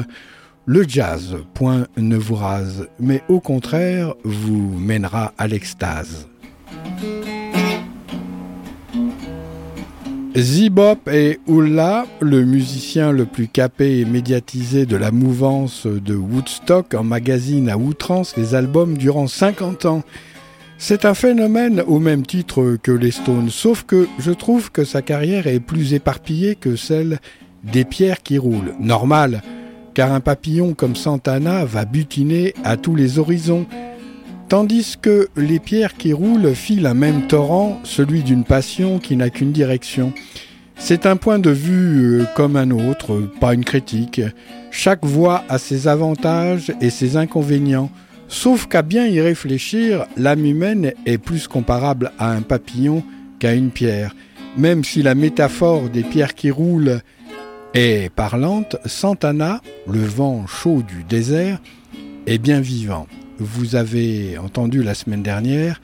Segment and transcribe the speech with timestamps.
[0.64, 6.26] le jazz, point ne vous rase, mais au contraire vous mènera à l'extase.
[10.36, 16.94] Zibop et Ulla, le musicien le plus capé et médiatisé de la mouvance de Woodstock,
[16.94, 20.04] en magazine à outrance les albums durant 50 ans.
[20.78, 25.02] C'est un phénomène au même titre que les Stones, sauf que je trouve que sa
[25.02, 27.18] carrière est plus éparpillée que celle
[27.64, 28.74] des pierres qui roulent.
[28.78, 29.42] Normal,
[29.94, 33.66] car un papillon comme Santana va butiner à tous les horizons
[34.50, 39.30] tandis que les pierres qui roulent filent un même torrent, celui d'une passion qui n'a
[39.30, 40.12] qu'une direction.
[40.76, 44.20] C'est un point de vue euh, comme un autre, pas une critique.
[44.72, 47.92] Chaque voie a ses avantages et ses inconvénients,
[48.26, 53.04] sauf qu'à bien y réfléchir, l'âme humaine est plus comparable à un papillon
[53.38, 54.16] qu'à une pierre.
[54.56, 57.02] Même si la métaphore des pierres qui roulent
[57.72, 61.60] est parlante, Santana, le vent chaud du désert,
[62.26, 63.06] est bien vivant
[63.40, 65.80] vous avez entendu la semaine dernière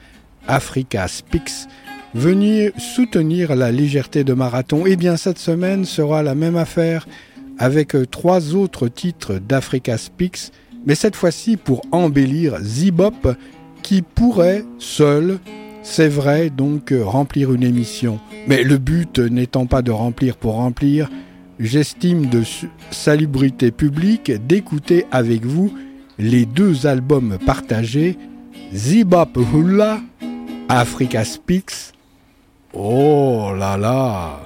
[0.47, 1.67] Africa Speaks
[2.13, 4.85] venir soutenir la légèreté de marathon.
[4.85, 7.07] Et eh bien cette semaine sera la même affaire
[7.57, 10.51] avec trois autres titres d'Africa Speaks,
[10.85, 13.35] mais cette fois-ci pour embellir Zibop
[13.81, 15.39] qui pourrait seul,
[15.81, 18.19] c'est vrai, donc remplir une émission.
[18.47, 21.09] Mais le but n'étant pas de remplir pour remplir,
[21.59, 22.43] j'estime de
[22.91, 25.73] salubrité publique d'écouter avec vous
[26.19, 28.17] les deux albums partagés,
[28.73, 29.99] Zibop Hula,
[30.69, 31.93] Africa Speaks.
[32.73, 34.39] Oh là là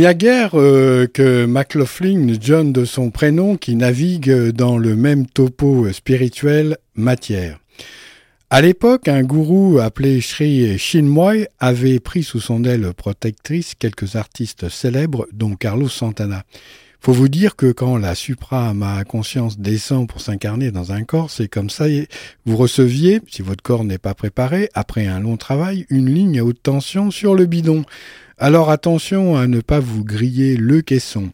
[0.00, 5.26] n'y a guère euh, que McLaughlin, John de son prénom, qui navigue dans le même
[5.26, 7.58] topo spirituel matière.
[8.48, 14.70] À l'époque, un gourou appelé Sri Chinmoy avait pris sous son aile protectrice quelques artistes
[14.70, 16.44] célèbres, dont Carlos Santana.
[17.00, 18.74] Faut vous dire que quand la supra
[19.08, 21.86] conscience descend pour s'incarner dans un corps, c'est comme ça,
[22.44, 26.44] vous receviez, si votre corps n'est pas préparé, après un long travail, une ligne à
[26.44, 27.84] haute tension sur le bidon.
[28.36, 31.30] Alors attention à ne pas vous griller le caisson.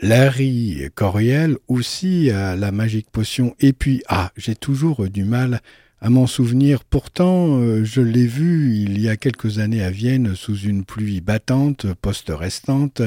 [0.00, 3.54] Larry Coriel aussi à la magique potion.
[3.60, 5.60] Et puis, ah, j'ai toujours du mal
[6.00, 6.84] à m'en souvenir.
[6.84, 11.20] Pourtant, euh, je l'ai vu il y a quelques années à Vienne sous une pluie
[11.20, 13.00] battante, poste restante,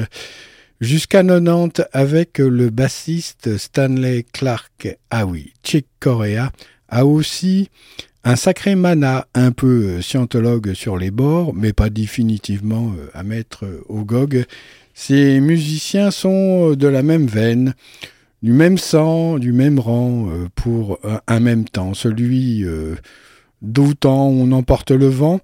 [0.80, 4.98] jusqu'à 90 avec le bassiste Stanley Clark.
[5.10, 6.52] Ah oui, Chick Corea
[6.88, 7.70] a aussi
[8.24, 13.64] un sacré mana, un peu scientologue sur les bords, mais pas définitivement euh, à mettre
[13.88, 14.44] au gog.
[14.94, 17.74] Ces musiciens sont de la même veine
[18.42, 22.94] du même sang, du même rang, euh, pour un, même temps, celui euh,
[23.62, 25.40] d'autant on emporte le vent,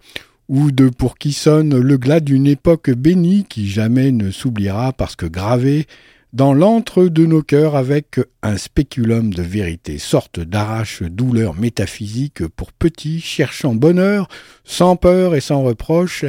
[0.48, 5.16] ou de pour qui sonne le glas d'une époque bénie qui jamais ne s'oubliera parce
[5.16, 5.86] que gravé
[6.34, 12.72] dans l'antre de nos cœurs avec un spéculum de vérité, sorte d'arrache douleur métaphysique pour
[12.72, 14.26] petits cherchant bonheur,
[14.64, 16.24] sans peur et sans reproche,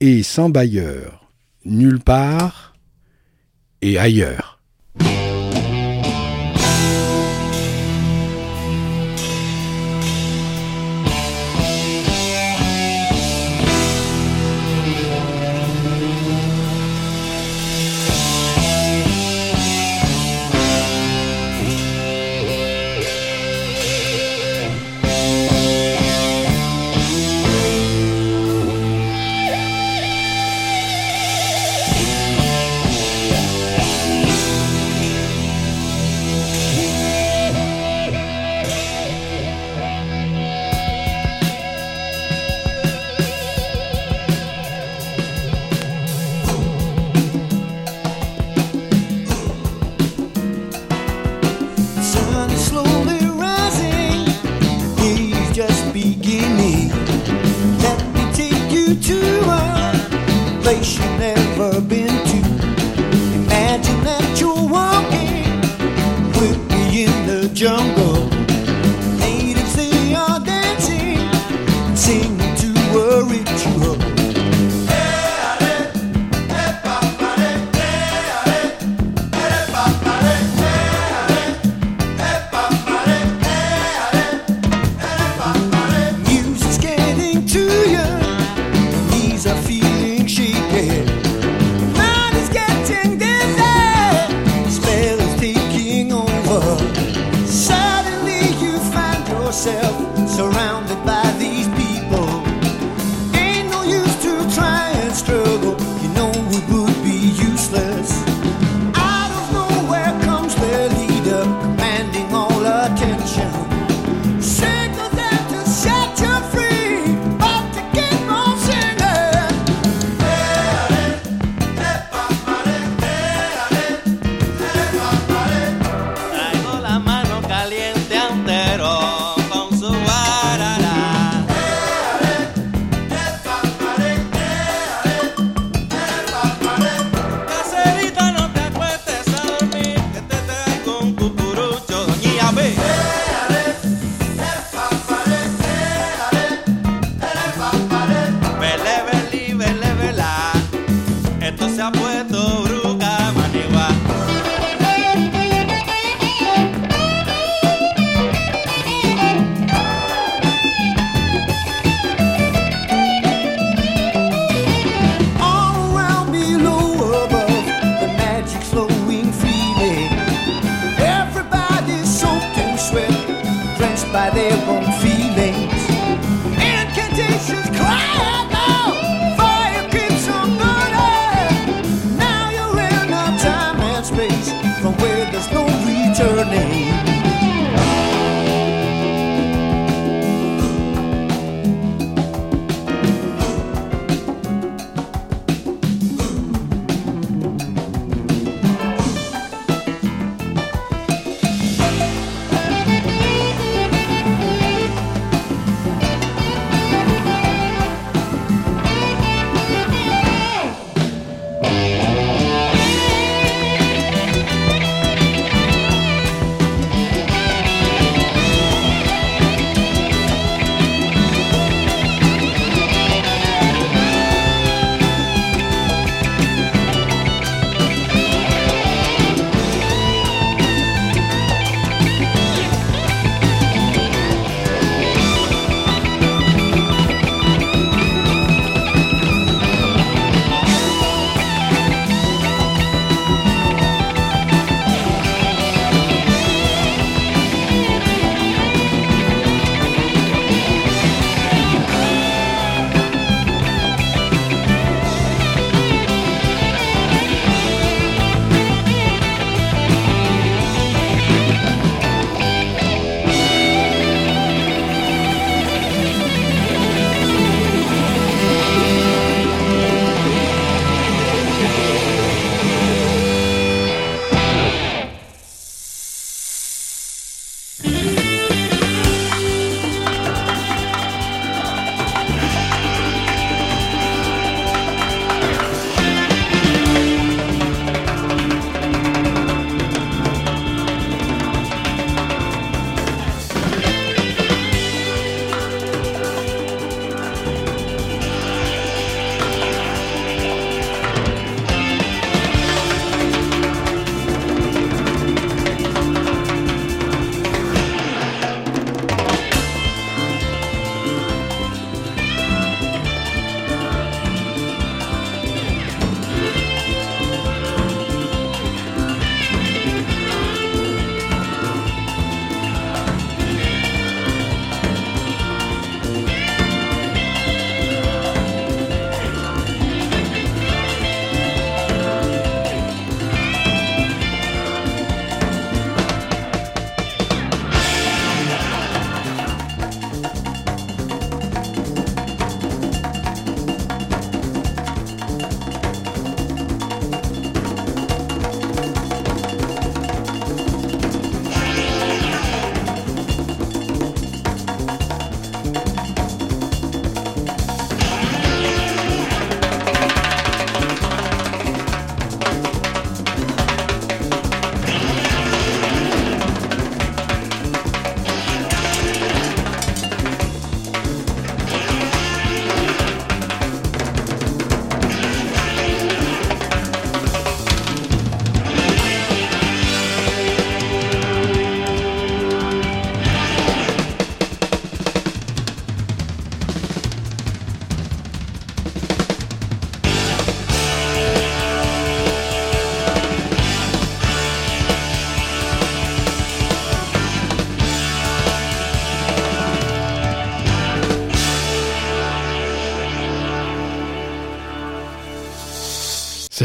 [0.00, 1.30] et sans bailleur,
[1.64, 2.74] nulle part
[3.80, 4.53] et ailleurs.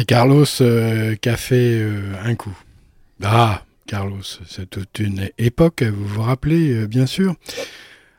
[0.09, 2.57] Carlos euh, qui fait euh, un coup.
[3.21, 7.35] Ah, Carlos, c'est toute une époque, vous vous rappelez, euh, bien sûr.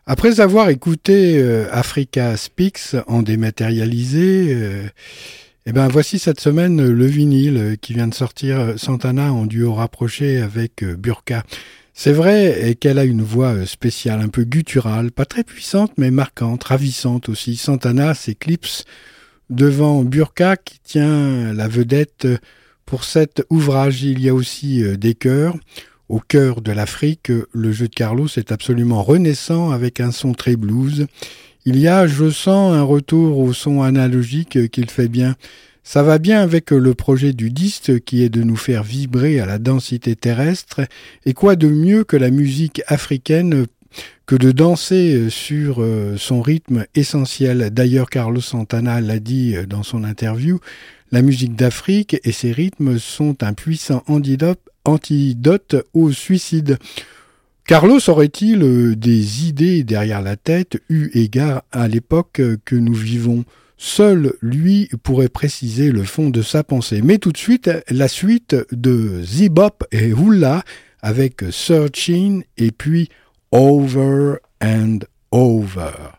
[0.07, 1.43] Après avoir écouté
[1.73, 4.57] Africa Speaks en dématérialisé,
[5.67, 10.41] eh ben voici cette semaine le vinyle qui vient de sortir Santana en duo rapproché
[10.41, 11.45] avec Burka.
[11.93, 16.65] C'est vrai qu'elle a une voix spéciale, un peu gutturale, pas très puissante mais marquante,
[16.65, 17.55] ravissante aussi.
[17.55, 18.85] Santana s'éclipse
[19.51, 22.27] devant Burka qui tient la vedette
[22.87, 24.03] pour cet ouvrage.
[24.03, 25.57] Il y a aussi euh, des chœurs.
[26.09, 30.57] Au cœur de l'Afrique, le jeu de Carlos est absolument renaissant avec un son très
[30.57, 31.07] blues.
[31.65, 35.37] Il y a, je sens, un retour au son analogique qu'il fait bien.
[35.85, 39.47] Ça va bien avec le projet du disque qui est de nous faire vibrer à
[39.47, 40.81] la densité terrestre.
[41.27, 43.67] Et quoi de mieux que la musique africaine
[44.27, 47.71] que de danser euh, sur euh, son rythme essentiel.
[47.71, 50.61] D'ailleurs, Carlos Santana l'a dit euh, dans son interview,
[51.11, 56.79] la musique d'Afrique et ses rythmes sont un puissant antidote, au suicide.
[57.67, 63.45] Carlos aurait-il des idées derrière la tête eu égard à l'époque que nous vivons?
[63.77, 67.01] Seul lui pourrait préciser le fond de sa pensée.
[67.03, 70.63] Mais tout de suite, la suite de Zibop et Hula
[71.03, 73.09] avec Searching et puis
[73.53, 76.15] over and over.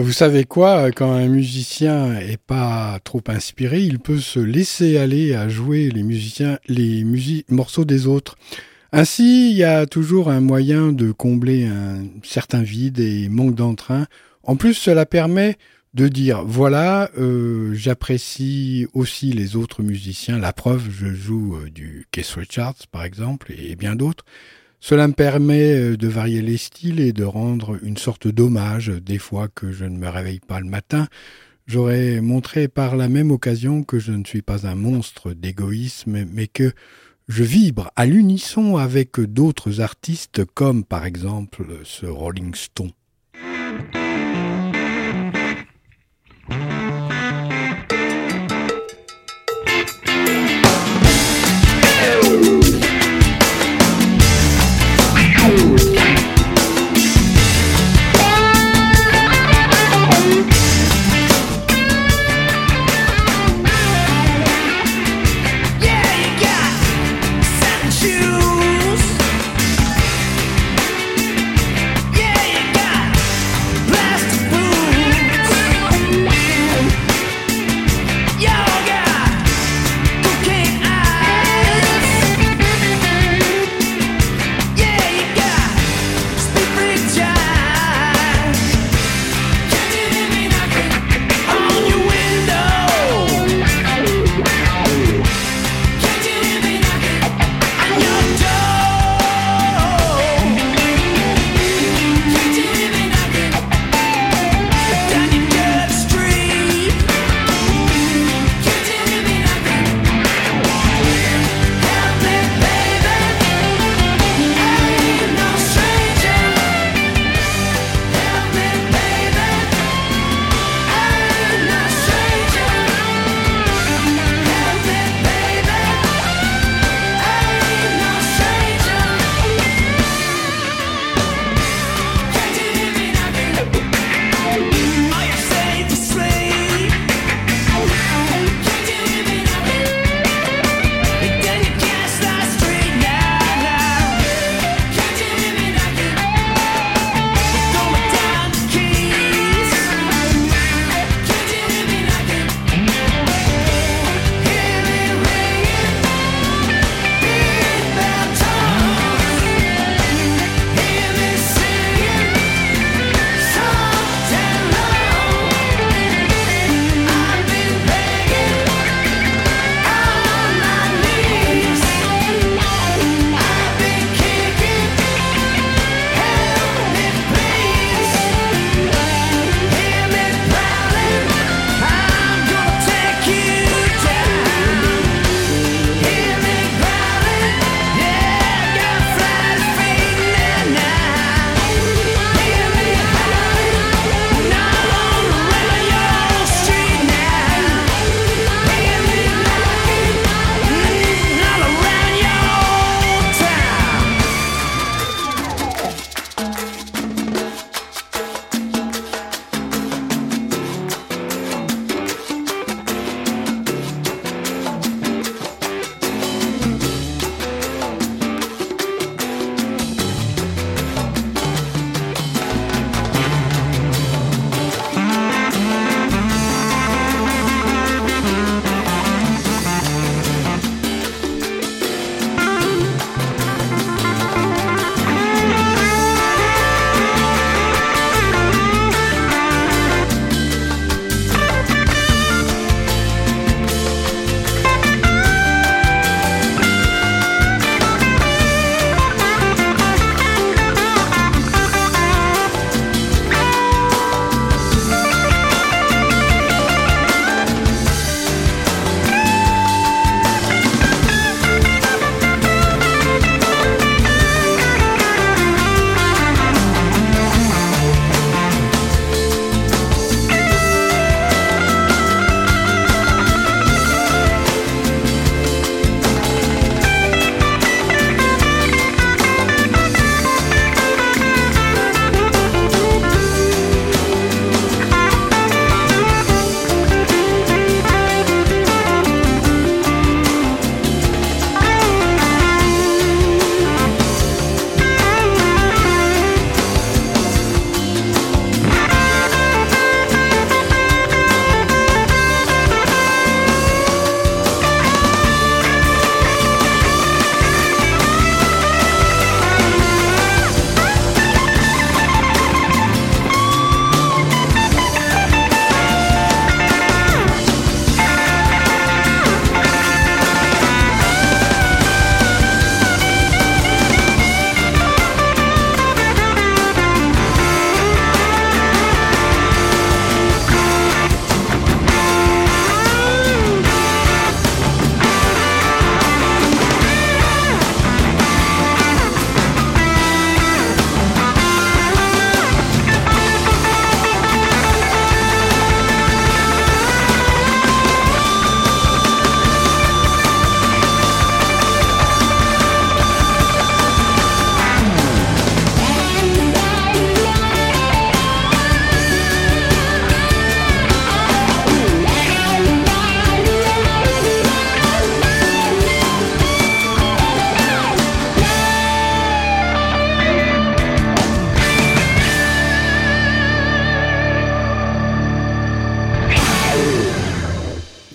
[0.00, 5.34] Vous savez quoi, quand un musicien est pas trop inspiré, il peut se laisser aller
[5.34, 8.36] à jouer les morceaux des autres.
[8.92, 14.06] Ainsi, il y a toujours un moyen de combler un certain vide et manque d'entrain.
[14.42, 15.56] En plus, cela permet
[15.94, 20.38] de dire voilà, euh, j'apprécie aussi les autres musiciens.
[20.38, 24.24] La preuve, je joue euh, du Keith Richards par exemple et bien d'autres.
[24.84, 29.18] Cela me permet euh, de varier les styles et de rendre une sorte d'hommage des
[29.18, 31.06] fois que je ne me réveille pas le matin.
[31.68, 36.48] J'aurais montré par la même occasion que je ne suis pas un monstre d'égoïsme, mais
[36.48, 36.72] que
[37.28, 42.90] je vibre à l'unisson avec d'autres artistes comme par exemple ce Rolling Stone.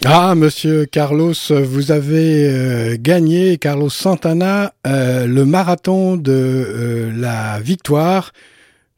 [0.10, 7.60] Ah, monsieur Carlos, vous avez euh, gagné, Carlos Santana, euh, le marathon de euh, la
[7.60, 8.32] victoire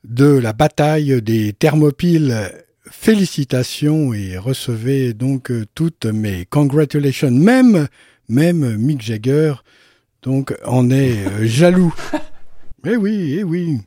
[0.04, 2.52] de la bataille des Thermopyles.
[2.92, 7.32] Félicitations et recevez donc toutes mes congratulations.
[7.32, 7.88] Même,
[8.28, 9.56] même Mick Jagger,
[10.22, 11.94] donc, en est jaloux.
[12.86, 13.82] Eh oui, eh oui.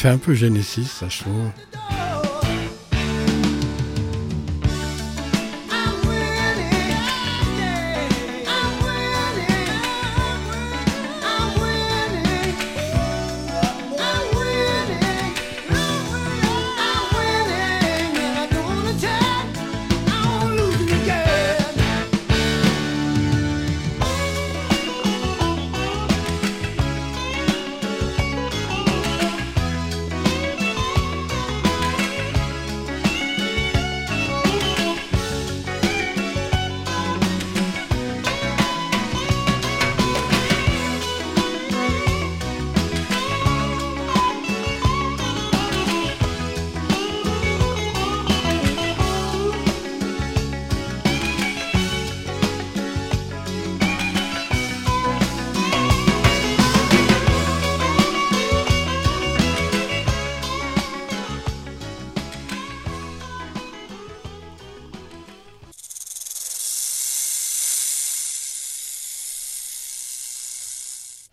[0.00, 1.24] Fait un peu Genesis, ça je.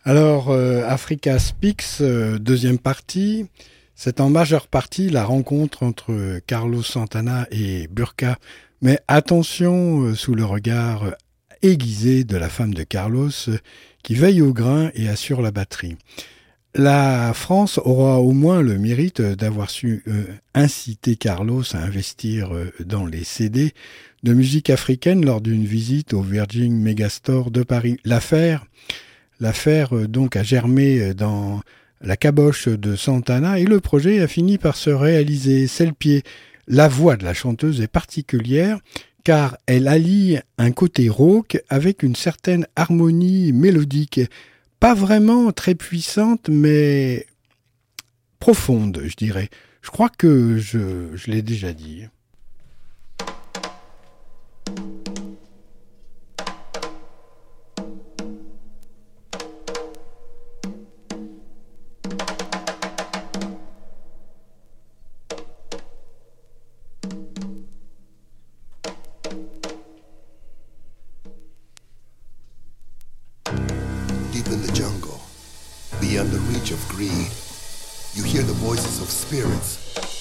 [0.08, 3.48] Alors, euh, Africa Speaks, euh, deuxième partie,
[3.94, 8.38] c'est en majeure partie la rencontre entre Carlos Santana et Burka.
[8.82, 11.14] Mais attention euh, sous le regard
[11.62, 13.32] aiguisé de la femme de Carlos
[14.02, 15.98] qui veille au grain et assure la batterie.
[16.74, 20.06] La France aura au moins le mérite d'avoir su
[20.54, 23.74] inciter Carlos à investir dans les CD
[24.24, 27.98] de musique africaine lors d'une visite au Virgin Megastore de Paris.
[28.06, 28.68] L'affaire
[29.40, 31.62] L'affaire euh, donc a germé euh, dans
[32.02, 35.68] la caboche de Santana et le projet a fini par se réaliser.
[35.98, 36.24] Pied.
[36.68, 38.80] La voix de la chanteuse est particulière
[39.24, 44.22] car elle allie un côté rauque avec une certaine harmonie mélodique,
[44.80, 47.26] pas vraiment très puissante mais
[48.40, 49.50] profonde, je dirais.
[49.82, 52.06] Je crois que je l'ai déjà dit.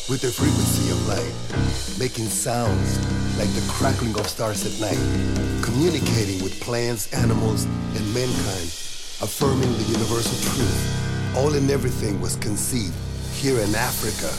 [0.08, 2.98] With the frequency of light, making sounds
[3.38, 5.00] like the crackling of stars at night,
[5.62, 8.70] communicating with plants, animals, and mankind
[9.22, 11.36] affirming the universal truth.
[11.36, 12.94] All and everything was conceived
[13.32, 14.30] here in Africa,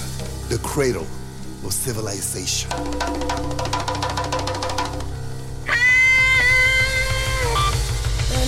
[0.49, 1.07] the cradle
[1.65, 2.69] of civilization.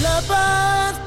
[0.03, 0.97] La paz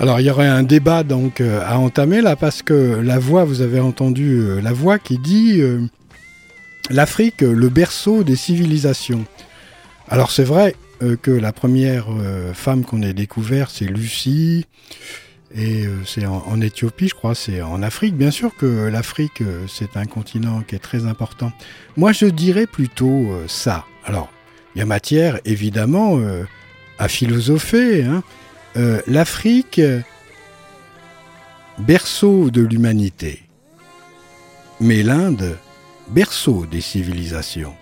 [0.00, 3.44] Alors il y aurait un débat donc euh, à entamer là parce que la voix,
[3.44, 5.80] vous avez entendu euh, la voix qui dit euh,
[6.88, 9.24] l'Afrique, le berceau des civilisations.
[10.08, 10.76] Alors c'est vrai
[11.22, 12.06] que la première
[12.54, 14.66] femme qu'on ait découvert c'est Lucie
[15.54, 18.16] et c'est en, en Éthiopie je crois, c'est en Afrique.
[18.16, 21.52] Bien sûr que l'Afrique c'est un continent qui est très important.
[21.96, 23.84] Moi je dirais plutôt ça.
[24.06, 24.32] Alors
[24.74, 26.18] il y a matière évidemment
[26.98, 28.02] à philosopher.
[28.02, 28.24] Hein.
[28.76, 29.80] Euh, L'Afrique,
[31.78, 33.42] berceau de l'humanité,
[34.80, 35.56] mais l'Inde,
[36.08, 37.74] berceau des civilisations.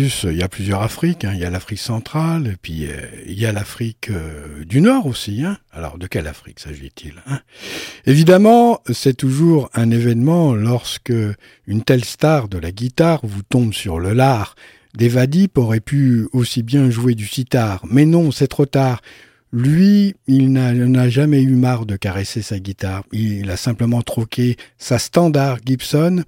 [0.00, 1.24] Plus, il y a plusieurs Afriques.
[1.24, 1.32] hein.
[1.34, 2.96] Il y a l'Afrique centrale, et puis euh,
[3.26, 5.42] il y a l'Afrique euh, du Nord aussi.
[5.44, 5.58] hein.
[5.72, 7.40] Alors, de quelle Afrique s'agit-il hein?
[8.06, 11.12] Évidemment, c'est toujours un événement lorsque
[11.66, 14.54] une telle star de la guitare vous tombe sur le lard.
[14.96, 19.02] Devadip aurait pu aussi bien jouer du sitar, mais non, c'est trop tard.
[19.52, 23.02] Lui, il n'a jamais eu marre de caresser sa guitare.
[23.12, 26.22] Il a simplement troqué sa standard Gibson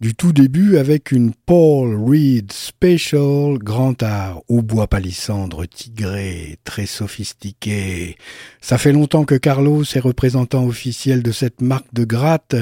[0.00, 6.86] du tout début avec une Paul Reed Special Grand Art au bois palissandre tigré, très
[6.86, 8.16] sophistiqué.
[8.60, 12.54] Ça fait longtemps que Carlos est représentant officiel de cette marque de gratte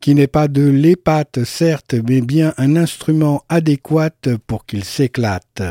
[0.00, 4.10] qui n'est pas de l'épate certes, mais bien un instrument adéquat
[4.46, 5.62] pour qu'il s'éclate.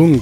[0.00, 0.18] フン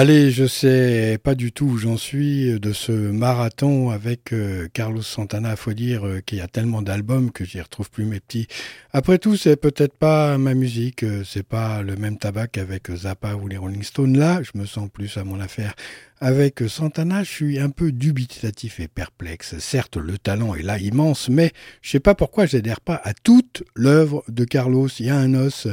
[0.00, 5.02] Allez, je sais pas du tout où j'en suis de ce marathon avec euh, Carlos
[5.02, 5.56] Santana.
[5.56, 8.46] Faut dire euh, qu'il y a tellement d'albums que j'y retrouve plus mes petits.
[8.92, 13.34] Après tout, c'est peut-être pas ma musique, euh, c'est pas le même tabac qu'avec Zappa
[13.34, 14.16] ou les Rolling Stones.
[14.16, 15.74] Là, je me sens plus à mon affaire.
[16.20, 19.58] Avec Santana, je suis un peu dubitatif et perplexe.
[19.58, 21.50] Certes, le talent est là immense, mais
[21.82, 24.88] je sais pas pourquoi j'adhère pas à toute l'œuvre de Carlos.
[25.00, 25.66] Il y a un os.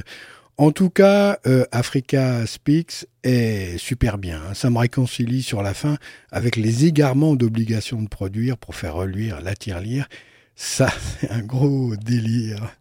[0.57, 4.41] En tout cas, euh, Africa Speaks est super bien.
[4.41, 4.53] Hein.
[4.53, 5.97] Ça me réconcilie sur la fin
[6.31, 10.07] avec les égarements d'obligation de produire pour faire reluire la tirelire.
[10.55, 10.87] Ça,
[11.19, 12.71] c'est un gros délire.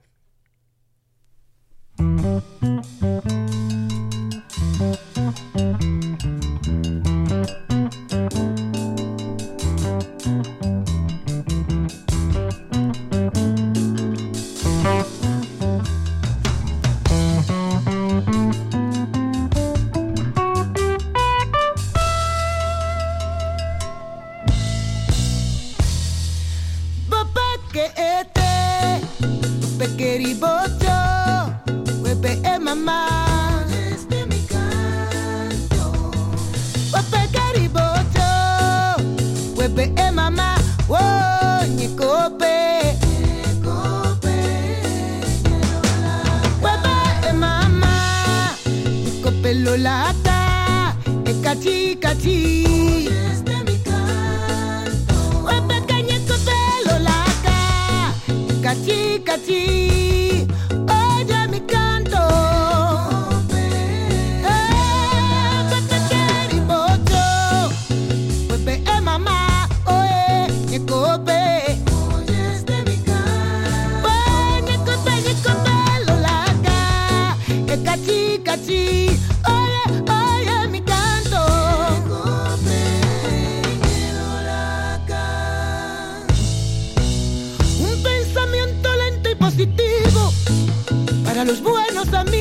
[30.15, 30.99] Eribocho,
[32.05, 33.01] wepe e mama.
[39.57, 40.55] Wepe e mama,
[40.89, 40.99] wo
[41.67, 42.55] nyekope.
[46.63, 47.95] Wepe mama,
[49.05, 50.95] nyekope lolata,
[51.25, 53.05] e kati.
[58.75, 60.47] 까치까치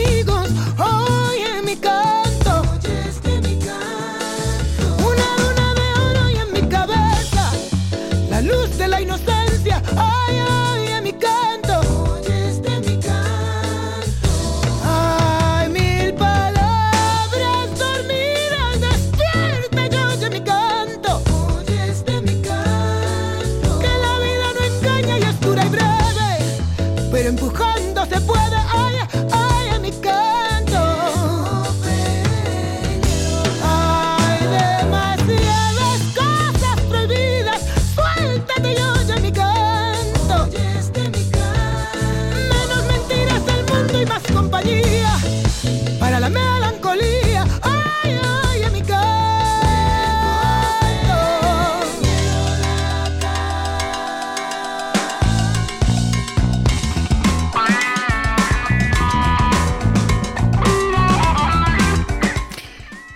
[0.04, 0.33] contigo.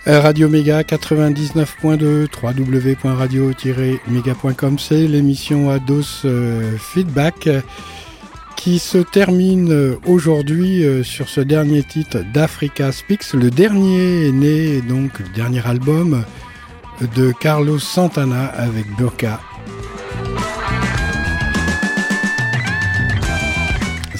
[0.08, 7.60] Radio Méga 99.2 www.radio-méga.com c'est l'émission Ados euh, Feedback euh,
[8.56, 13.34] qui se termine euh, aujourd'hui euh, sur ce dernier titre d'Africa Speaks.
[13.34, 16.24] Le dernier né donc le dernier album
[17.14, 19.40] de Carlos Santana avec Burka.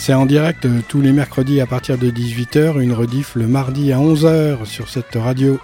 [0.09, 3.93] C'est en direct euh, tous les mercredis à partir de 18h, une rediff le mardi
[3.93, 5.61] à 11h sur cette radio.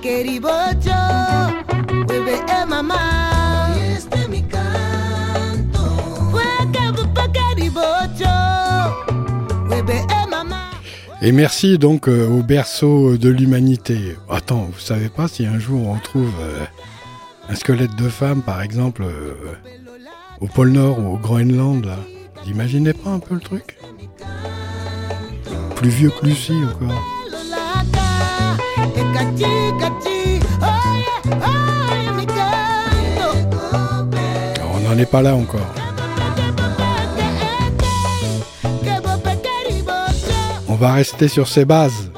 [0.00, 0.96] Queribocho,
[2.06, 3.74] vuelve mamá.
[3.76, 5.80] Y este mi canto.
[9.66, 10.70] Vuelve mamá.
[11.22, 14.16] Et merci donc euh, au berceau de l'humanité.
[14.28, 16.64] Attends, vous savez pas si un jour on trouve euh,
[17.48, 19.34] un squelette de femme, par exemple, euh,
[20.40, 21.98] au pôle Nord ou au Groenland, là?
[22.42, 23.76] Vous imaginez pas un peu le truc?
[25.76, 27.19] Plus vieux que Lucie encore.
[34.74, 35.60] On n'en est pas là encore.
[40.68, 42.09] On va rester sur ces bases.